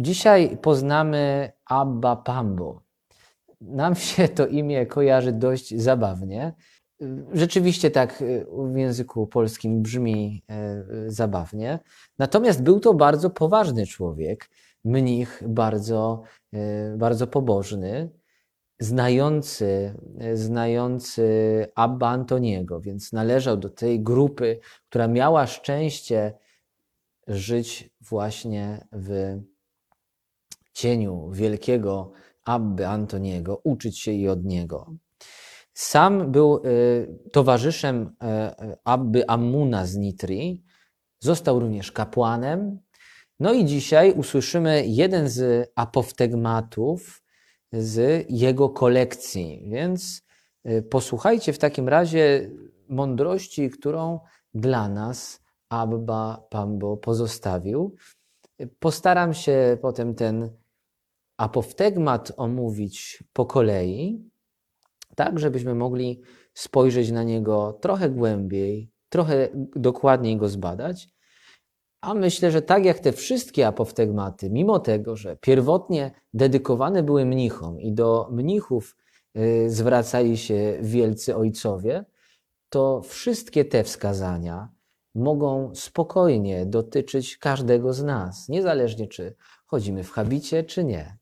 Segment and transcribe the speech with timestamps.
[0.00, 2.82] Dzisiaj poznamy Abba Pambo.
[3.60, 6.52] Nam się to imię kojarzy dość zabawnie.
[7.32, 8.24] Rzeczywiście tak
[8.68, 11.78] w języku polskim brzmi e, zabawnie.
[12.18, 14.50] Natomiast był to bardzo poważny człowiek,
[14.84, 16.22] mnich bardzo,
[16.96, 18.10] bardzo pobożny,
[18.78, 19.94] znający,
[20.34, 26.32] znający Abba Antoniego, więc należał do tej grupy, która miała szczęście
[27.26, 29.40] żyć właśnie w
[30.80, 32.12] cieniu wielkiego
[32.44, 34.94] Abby Antoniego, uczyć się i od niego.
[35.74, 40.64] Sam był y, towarzyszem y, Abby Ammuna z Nitri,
[41.20, 42.78] został również kapłanem.
[43.40, 47.22] No i dzisiaj usłyszymy jeden z apoftegmatów
[47.72, 50.22] z jego kolekcji, więc
[50.68, 52.50] y, posłuchajcie w takim razie
[52.88, 54.20] mądrości, którą
[54.54, 57.96] dla nas Abba Pambo pozostawił.
[58.78, 60.59] Postaram się potem ten
[61.40, 64.30] apoftegmat omówić po kolei,
[65.16, 66.22] tak żebyśmy mogli
[66.54, 71.08] spojrzeć na niego trochę głębiej, trochę dokładniej go zbadać.
[72.00, 77.80] A myślę, że tak jak te wszystkie apoftegmaty, mimo tego, że pierwotnie dedykowane były mnichom
[77.80, 78.96] i do mnichów
[79.36, 82.04] y, zwracali się wielcy ojcowie,
[82.68, 84.68] to wszystkie te wskazania
[85.14, 91.19] mogą spokojnie dotyczyć każdego z nas, niezależnie czy chodzimy w habicie, czy nie.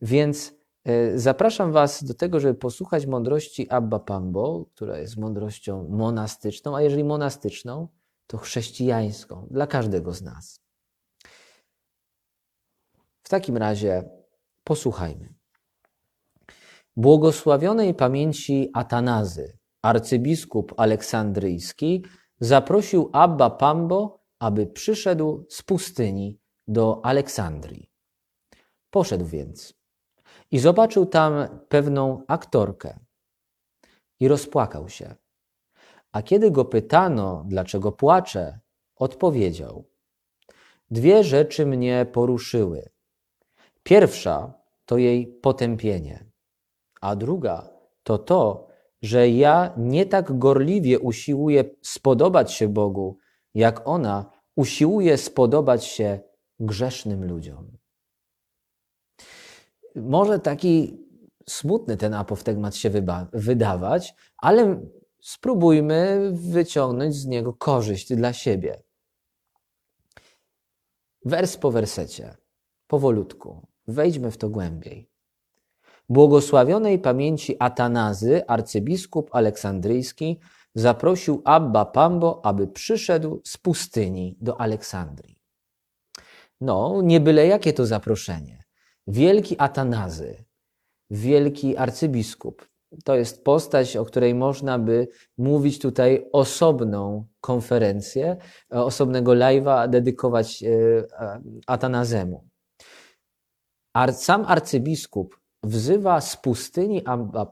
[0.00, 6.76] Więc e, zapraszam Was do tego, żeby posłuchać mądrości Abba Pambo, która jest mądrością monastyczną,
[6.76, 7.88] a jeżeli monastyczną,
[8.26, 10.60] to chrześcijańską dla każdego z nas.
[13.22, 14.10] W takim razie
[14.64, 15.34] posłuchajmy.
[16.96, 22.04] Błogosławionej pamięci Atanazy, arcybiskup aleksandryjski,
[22.40, 27.90] zaprosił Abba Pambo, aby przyszedł z pustyni do Aleksandrii.
[28.90, 29.75] Poszedł więc
[30.56, 31.32] i zobaczył tam
[31.68, 32.98] pewną aktorkę
[34.20, 35.14] i rozpłakał się.
[36.12, 38.58] A kiedy go pytano, dlaczego płacze,
[38.96, 39.84] odpowiedział:
[40.90, 42.88] Dwie rzeczy mnie poruszyły.
[43.82, 44.52] Pierwsza
[44.84, 46.24] to jej potępienie,
[47.00, 47.68] a druga
[48.02, 48.66] to to,
[49.02, 53.18] że ja nie tak gorliwie usiłuję spodobać się Bogu,
[53.54, 56.20] jak ona usiłuje spodobać się
[56.60, 57.76] grzesznym ludziom.
[59.96, 60.98] Może taki
[61.48, 62.90] smutny ten apoftegmat się
[63.32, 64.80] wydawać, ale
[65.20, 68.82] spróbujmy wyciągnąć z niego korzyść dla siebie.
[71.24, 72.36] Wers po wersecie,
[72.86, 75.10] powolutku, wejdźmy w to głębiej.
[76.08, 80.40] Błogosławionej pamięci Atanazy, arcybiskup aleksandryjski,
[80.74, 85.36] zaprosił Abba Pambo, aby przyszedł z pustyni do Aleksandrii.
[86.60, 88.65] No, nie byle jakie to zaproszenie.
[89.06, 90.44] Wielki Atanazy,
[91.10, 92.68] wielki arcybiskup.
[93.04, 95.08] To jest postać, o której można by
[95.38, 98.36] mówić tutaj osobną konferencję,
[98.70, 100.68] osobnego live'a dedykować e,
[101.66, 102.44] Atanazemu.
[104.12, 107.02] Sam arcybiskup wzywa z pustyni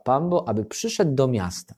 [0.05, 1.75] Pambo, aby przyszedł do miasta.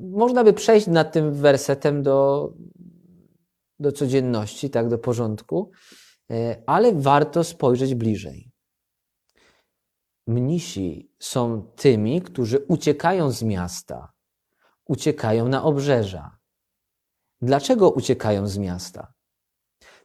[0.00, 2.50] Można by przejść nad tym wersetem do,
[3.78, 6.03] do codzienności, tak, do porządku, e,
[6.66, 8.50] ale warto spojrzeć bliżej.
[10.26, 14.12] Mnisi są tymi, którzy uciekają z miasta,
[14.84, 16.38] uciekają na obrzeża.
[17.42, 19.12] Dlaczego uciekają z miasta?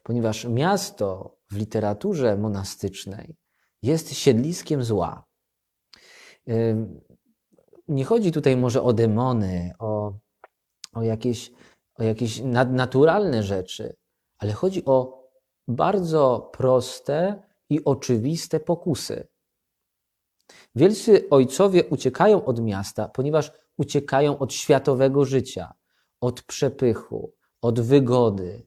[0.02, 3.36] Ponieważ miasto w literaturze monastycznej
[3.82, 5.24] jest siedliskiem zła.
[7.88, 10.18] Nie chodzi tutaj może o demony, o,
[10.92, 11.52] o, jakieś,
[11.94, 13.96] o jakieś nadnaturalne rzeczy,
[14.38, 15.19] ale chodzi o
[15.70, 19.28] bardzo proste i oczywiste pokusy.
[20.74, 25.74] Wielcy ojcowie uciekają od miasta, ponieważ uciekają od światowego życia,
[26.20, 28.66] od przepychu, od wygody.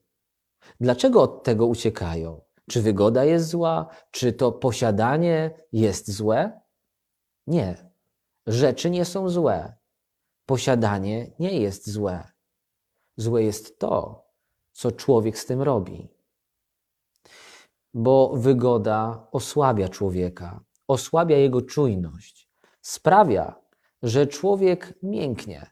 [0.80, 2.42] Dlaczego od tego uciekają?
[2.70, 3.88] Czy wygoda jest zła?
[4.12, 6.62] Czy to posiadanie jest złe?
[7.48, 7.92] Nie.
[8.48, 9.74] Rzeczy nie są złe.
[10.46, 12.32] Posiadanie nie jest złe.
[13.18, 14.26] Złe jest to,
[14.72, 16.10] co człowiek z tym robi.
[17.94, 22.50] Bo wygoda osłabia człowieka, osłabia jego czujność,
[22.82, 23.56] sprawia,
[24.04, 25.72] że człowiek mięknie.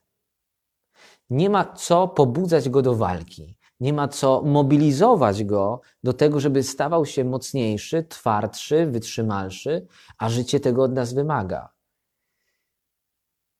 [1.29, 3.57] Nie ma co pobudzać go do walki.
[3.79, 9.87] Nie ma co mobilizować go do tego, żeby stawał się mocniejszy, twardszy, wytrzymalszy,
[10.17, 11.69] a życie tego od nas wymaga.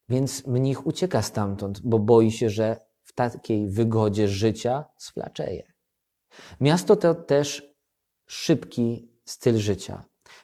[0.10, 5.74] Więc mnich ucieka stamtąd, bo boi się, że w takiej wygodzie życia sflaczeje.
[6.60, 7.71] Miasto to też
[8.32, 10.04] szybki styl życia.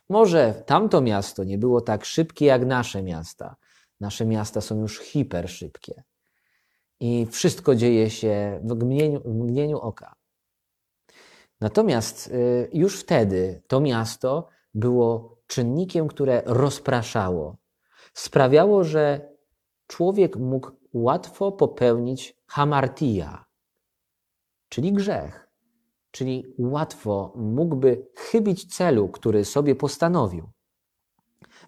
[0.10, 3.56] Może tamto miasto nie było tak szybkie jak nasze miasta.
[4.00, 6.04] Nasze miasta są już hiperszybkie.
[7.00, 10.16] I wszystko dzieje się w mgnieniu, w mgnieniu oka.
[11.62, 17.58] Natomiast y, już wtedy to miasto było czynnikiem, które rozpraszało.
[18.14, 19.30] Sprawiało, że
[19.88, 23.46] człowiek mógł łatwo popełnić hamartia,
[24.70, 25.47] czyli grzech,
[26.18, 30.50] czyli łatwo mógłby chybić celu, który sobie postanowił.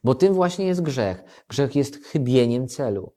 [0.04, 1.24] Bo tym właśnie jest grzech.
[1.48, 3.14] Grzech jest chybieniem celu.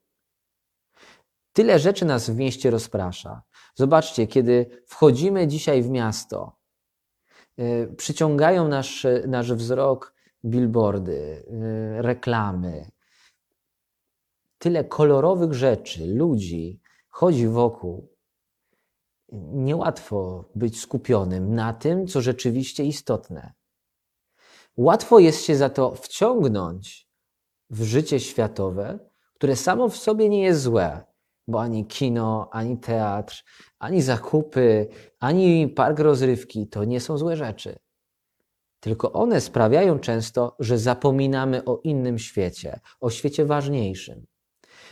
[1.52, 3.42] Tyle rzeczy nas w mieście rozprasza.
[3.74, 6.56] Zobaczcie, kiedy wchodzimy dzisiaj w miasto,
[7.56, 10.14] yy, przyciągają nasz, nasz wzrok
[10.44, 12.90] billboardy, yy, reklamy,
[14.58, 18.11] tyle kolorowych rzeczy, ludzi chodzi wokół.
[19.52, 23.52] Niełatwo być skupionym na tym, co rzeczywiście istotne.
[24.76, 27.08] Łatwo jest się za to wciągnąć
[27.70, 28.98] w życie światowe,
[29.34, 31.04] które samo w sobie nie jest złe,
[31.48, 33.44] bo ani kino, ani teatr,
[33.78, 34.88] ani zakupy,
[35.20, 37.78] ani park rozrywki to nie są złe rzeczy.
[38.80, 44.26] Tylko one sprawiają często, że zapominamy o innym świecie, o świecie ważniejszym.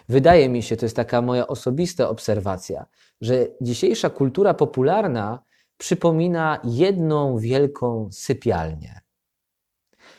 [0.08, 2.86] Wydaje mi się, to jest taka moja osobista obserwacja,
[3.20, 5.42] że dzisiejsza kultura popularna
[5.76, 9.00] przypomina jedną wielką sypialnię.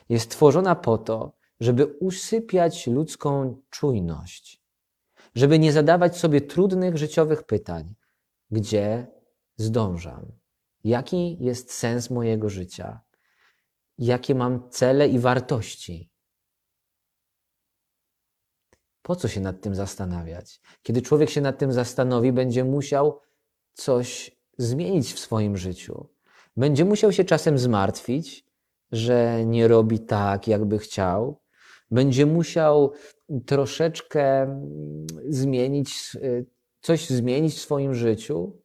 [0.09, 4.63] Jest tworzona po to, żeby usypiać ludzką czujność,
[5.36, 7.95] żeby nie zadawać sobie trudnych życiowych pytań:
[8.51, 9.07] gdzie
[9.56, 10.31] zdążam?
[10.83, 13.01] Jaki jest sens mojego życia?
[13.98, 16.11] Jakie mam cele i wartości?
[19.01, 20.62] Po co się nad tym zastanawiać?
[20.83, 23.19] Kiedy człowiek się nad tym zastanowi, będzie musiał
[23.74, 26.09] coś zmienić w swoim życiu.
[26.57, 28.45] Będzie musiał się czasem zmartwić,
[28.92, 31.42] że nie robi tak, jakby chciał.
[31.92, 32.92] Będzie musiał
[33.45, 36.45] troszeczkę mm, zmienić, y,
[36.81, 38.62] coś zmienić w swoim życiu,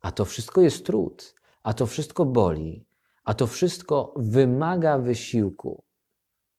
[0.00, 2.86] a to wszystko jest trud, a to wszystko boli,
[3.24, 5.84] a to wszystko wymaga wysiłku,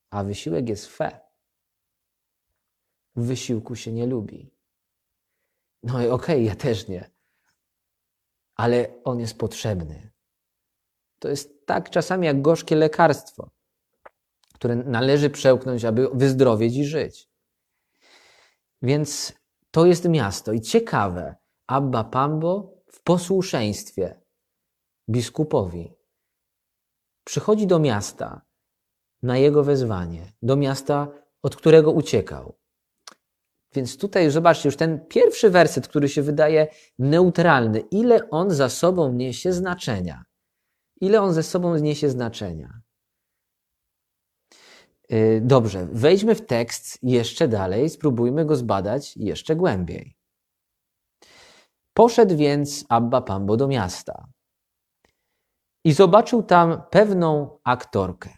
[0.09, 1.20] a wysiłek jest fe
[3.15, 4.51] wysiłku się nie lubi.
[5.83, 7.11] No i okej, okay, ja też nie.
[8.55, 10.11] Ale on jest potrzebny.
[11.19, 13.49] To jest tak czasami jak gorzkie lekarstwo,
[14.53, 17.29] które należy przełknąć, aby wyzdrowieć i żyć.
[18.81, 19.33] Więc
[19.71, 20.53] to jest miasto.
[20.53, 21.35] I ciekawe,
[21.67, 24.21] Abba Pambo w posłuszeństwie
[25.09, 25.93] biskupowi
[27.23, 28.41] przychodzi do miasta
[29.23, 31.07] na jego wezwanie, do miasta,
[31.41, 32.60] od którego uciekał.
[33.73, 36.68] Więc tutaj zobaczcie, już ten pierwszy werset, który się wydaje
[37.00, 40.23] neutralny, ile on za sobą niesie znaczenia.
[41.01, 42.81] Ile on ze sobą niesie znaczenia.
[45.12, 50.15] Y, dobrze, wejdźmy w tekst jeszcze dalej, spróbujmy go zbadać jeszcze głębiej.
[51.94, 54.27] Poszedł więc Abba Pambo do miasta
[55.85, 58.29] i zobaczył tam pewną aktorkę.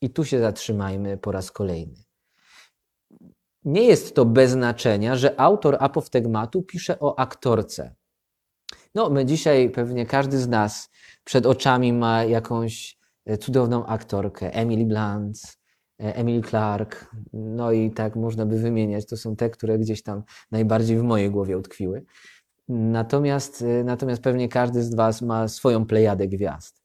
[0.00, 2.05] I tu się zatrzymajmy po raz kolejny
[3.66, 7.94] nie jest to bez znaczenia, że autor apoftegmatu pisze o aktorce.
[8.94, 10.90] No, my dzisiaj pewnie każdy z nas
[11.24, 14.54] przed oczami ma jakąś e, cudowną aktorkę.
[14.54, 15.58] Emily Blunt,
[16.00, 19.06] e, Emily Clark, no i tak można by wymieniać.
[19.06, 22.04] To są te, które gdzieś tam najbardziej w mojej głowie utkwiły.
[22.68, 26.82] Natomiast, e, natomiast pewnie każdy z Was ma swoją plejadę gwiazd.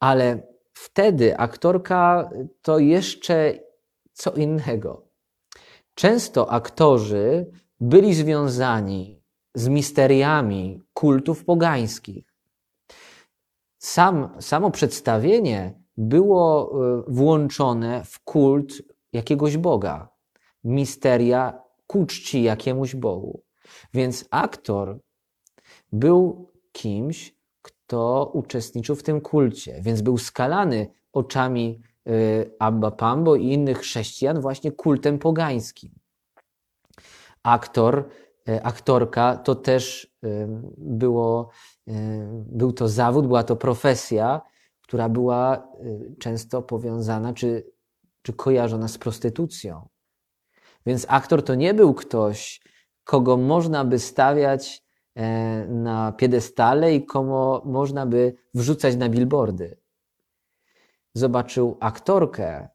[0.00, 2.30] Ale wtedy aktorka
[2.62, 3.58] to jeszcze
[4.12, 5.07] co innego.
[5.98, 7.50] Często aktorzy
[7.80, 9.22] byli związani
[9.54, 12.34] z misteriami kultów pogańskich.
[13.78, 20.08] Sam, samo przedstawienie było e, włączone w kult jakiegoś Boga,
[20.64, 23.42] misteria ku czci jakiemuś Bogu.
[23.94, 25.00] Więc aktor
[25.92, 31.80] był kimś, kto uczestniczył w tym kulcie, więc był skalany oczami
[32.58, 35.90] Abba Pambo i innych chrześcijan właśnie kultem pogańskim.
[37.42, 38.08] Aktor,
[38.48, 41.50] y, aktorka to też y, było,
[42.46, 44.40] był to zawód, była to profesja,
[44.80, 45.68] która była
[46.18, 47.70] często powiązana czy,
[48.22, 49.88] czy kojarzona z prostytucją.
[50.86, 52.60] Więc aktor to nie był ktoś,
[53.04, 54.84] kogo można by stawiać
[55.14, 59.76] e, na piedestale i komu można by wrzucać na billboardy
[61.18, 62.68] zobaczył aktorkę,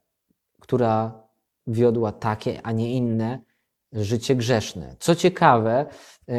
[0.60, 1.22] która
[1.66, 3.38] wiodła takie, a nie inne
[3.92, 4.96] życie grzeszne.
[4.98, 5.86] Co ciekawe,
[6.28, 6.34] e,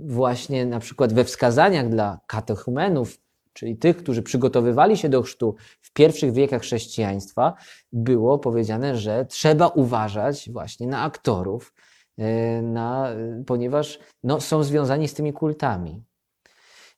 [0.00, 5.92] właśnie na przykład we wskazaniach dla katechumenów czyli tych, którzy przygotowywali się do chrztu w
[5.92, 7.54] pierwszych wiekach chrześcijaństwa,
[7.92, 11.74] było powiedziane, że trzeba uważać właśnie na aktorów,
[12.18, 13.08] e, na,
[13.46, 16.02] ponieważ no, są związani z tymi kultami.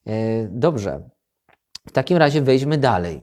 [0.06, 1.08] E, dobrze.
[1.88, 3.22] W takim razie wejdźmy dalej.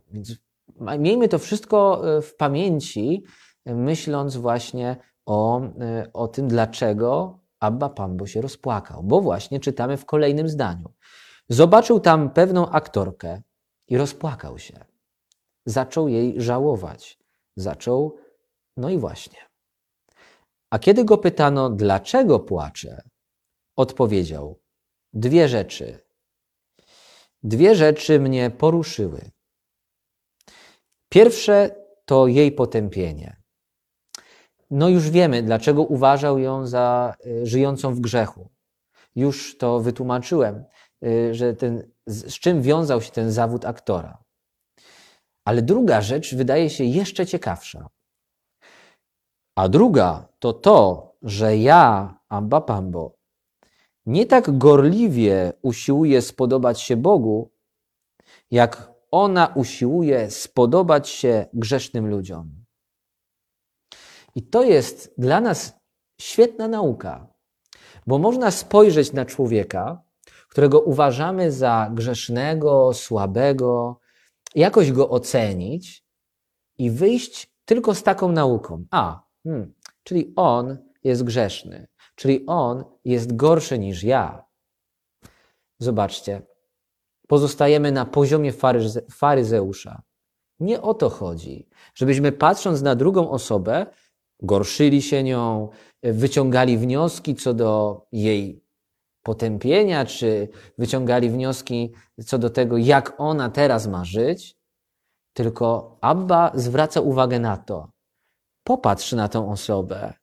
[0.99, 3.23] Miejmy to wszystko e, w pamięci,
[3.65, 5.61] myśląc właśnie o,
[6.13, 9.03] o tym, dlaczego Abba Pambo się rozpłakał.
[9.03, 10.93] Bo właśnie czytamy w kolejnym zdaniu.
[11.49, 13.41] Zobaczył tam pewną aktorkę
[13.87, 14.85] i rozpłakał się.
[15.65, 17.19] Zaczął jej żałować.
[17.55, 18.17] Zaczął,
[18.77, 19.39] no i właśnie.
[20.69, 23.01] A kiedy go pytano, dlaczego płacze,
[23.75, 24.59] odpowiedział:
[25.13, 25.99] Dwie rzeczy.
[27.43, 29.32] Dwie rzeczy mnie poruszyły.
[31.13, 33.35] Pierwsze to jej potępienie.
[34.71, 38.49] No już wiemy, dlaczego uważał ją za y, żyjącą w grzechu.
[39.15, 40.63] Już to wytłumaczyłem,
[41.05, 44.23] y, że ten, z czym wiązał się ten zawód aktora.
[45.45, 47.87] Ale druga rzecz wydaje się jeszcze ciekawsza.
[49.55, 53.17] A druga to to, że ja, Amba Pambo,
[54.05, 57.51] nie tak gorliwie usiłuję spodobać się Bogu,
[58.51, 62.65] jak ona usiłuje spodobać się grzesznym ludziom.
[64.35, 65.73] I to jest dla nas
[66.21, 67.27] świetna nauka,
[68.07, 70.01] bo można spojrzeć na człowieka,
[70.49, 73.99] którego uważamy za grzesznego, słabego,
[74.55, 76.05] jakoś go ocenić
[76.77, 78.85] i wyjść tylko z taką nauką.
[78.91, 84.45] A, hmm, czyli on jest grzeszny, czyli on jest gorszy niż ja.
[85.79, 86.41] Zobaczcie,
[87.27, 90.01] pozostajemy na poziomie faryze faryzeusza.
[90.59, 93.85] Nie o to chodzi, żebyśmy patrząc na drugą osobę,
[94.41, 95.69] gorszyli się nią,
[96.03, 98.63] wyciągali wnioski co do jej
[99.23, 101.93] potępienia, czy wyciągali wnioski
[102.25, 104.57] co do tego, jak ona teraz ma żyć,
[105.33, 107.91] tylko Abba zwraca uwagę na to.
[108.63, 110.13] Popatrz na tą osobę,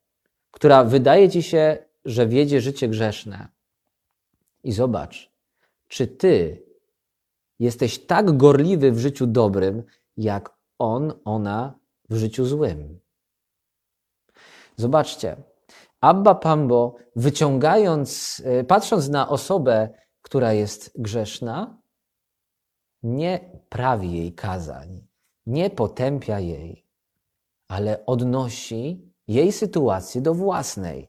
[0.51, 3.49] która wydaje ci się, że wiedzie życie grzeszne.
[4.65, 5.33] I zobacz,
[5.89, 6.63] czy ty
[7.61, 9.83] jesteś tak gorliwy w życiu dobrym,
[10.17, 11.79] jak on, ona
[12.11, 13.01] w życiu złym.
[14.77, 15.37] Zobaczcie,
[16.01, 19.89] Abba Pambo, wyciągając, e, patrząc na osobę,
[20.23, 21.79] która jest grzeszna,
[23.03, 25.07] nie prawi jej kazań,
[25.47, 26.87] nie potępia jej,
[27.69, 31.09] ale odnosi jej sytuację do własnej.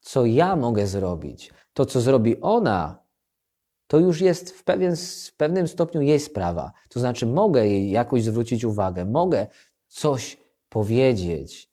[0.00, 1.52] Co ja mogę zrobić?
[1.72, 3.01] To, co zrobi ona,
[3.92, 4.96] to już jest w, pewien,
[5.26, 6.72] w pewnym stopniu jej sprawa.
[6.88, 9.46] To znaczy, mogę jej jakoś zwrócić uwagę, mogę
[9.88, 11.70] coś powiedzieć,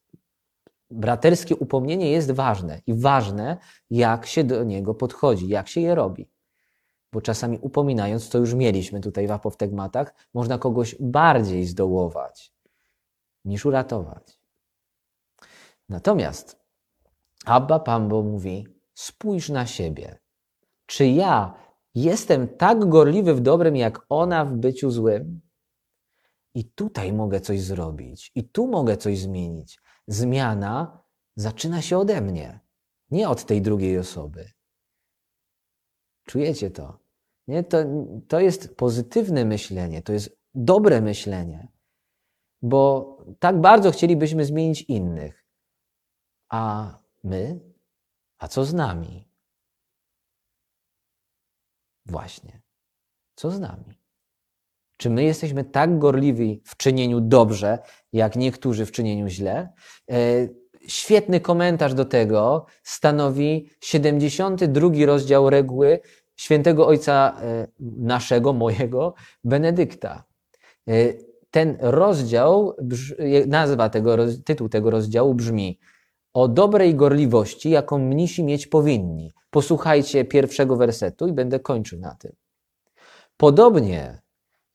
[0.91, 3.57] braterskie upomnienie jest ważne i ważne,
[3.89, 6.29] jak się do niego podchodzi, jak się je robi.
[7.13, 12.53] Bo czasami upominając, co już mieliśmy tutaj w apoftegmatach, można kogoś bardziej zdołować
[13.45, 14.39] niż uratować.
[15.89, 16.59] Natomiast
[17.45, 20.19] Abba Pambo mówi: spójrz na siebie.
[20.85, 21.68] Czy ja
[22.03, 25.41] jestem tak gorliwy w dobrym, jak ona w byciu złym?
[26.55, 29.79] I tutaj mogę coś zrobić, i tu mogę coś zmienić
[30.09, 31.03] zmiana
[31.35, 32.59] zaczyna się ode mnie,
[33.11, 34.51] nie od tej drugiej osoby.
[36.25, 36.99] Czujecie to?
[37.47, 37.63] Nie?
[37.63, 37.77] To,
[38.27, 41.67] to jest pozytywne myślenie, to jest dobre myślenie,
[42.61, 45.45] bo tak bardzo chcielibyśmy zmienić innych.
[46.49, 47.59] A my?
[48.37, 49.28] A co z nami?
[52.09, 52.61] Właśnie.
[53.35, 53.99] Co z nami?
[54.97, 57.79] Czy my jesteśmy tak gorliwi w czynieniu dobrze,
[58.13, 59.69] jak niektórzy w czynieniu źle?
[60.11, 60.15] E,
[60.87, 65.99] świetny komentarz do tego stanowi 72 rozdział reguły
[66.35, 69.13] świętego ojca e, naszego, mojego,
[69.43, 70.23] Benedykta.
[70.87, 70.93] E,
[71.51, 72.75] ten rozdział,
[73.47, 75.79] nazwa tego, tytuł tego rozdziału brzmi
[76.39, 79.33] o dobrej gorliwości, jaką mnisi mieć powinni.
[79.49, 82.35] Posłuchajcie pierwszego wersetu i będę kończył na tym.
[83.37, 84.21] Podobnie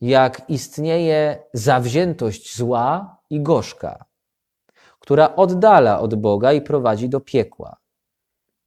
[0.00, 4.04] jak istnieje zawziętość zła i gorzka,
[5.00, 7.76] która oddala od Boga i prowadzi do piekła.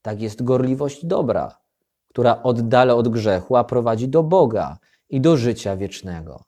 [0.02, 1.58] Tak jest gorliwość dobra,
[2.10, 4.78] która oddala od grzechu, a prowadzi do Boga
[5.10, 6.44] i do życia wiecznego.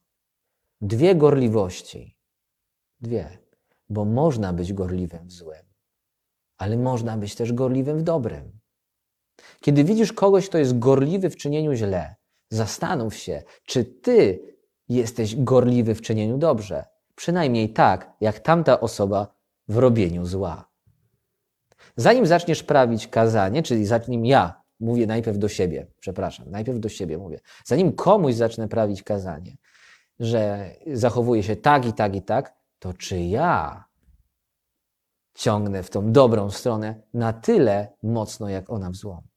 [0.81, 2.17] Dwie gorliwości.
[3.01, 3.37] Dwie.
[3.89, 5.68] Bo można być gorliwym w złym,
[6.59, 8.59] ale można być też gorliwym w dobrym.
[9.61, 12.15] Kiedy widzisz kogoś, kto jest gorliwy w czynieniu źle,
[12.49, 14.39] zastanów się, czy ty
[14.89, 16.85] jesteś gorliwy w czynieniu dobrze.
[17.15, 19.35] Przynajmniej tak, jak tamta osoba
[19.67, 20.69] w robieniu zła.
[21.95, 27.17] Zanim zaczniesz prawić kazanie, czyli zanim ja mówię najpierw do siebie, przepraszam, najpierw do siebie
[27.17, 29.57] mówię, zanim komuś zacznę prawić kazanie,
[30.19, 33.83] że zachowuje się tak i tak i tak, to czy ja
[35.39, 39.28] ciągnę w tą dobrą stronę na tyle mocno, jak ona w złą?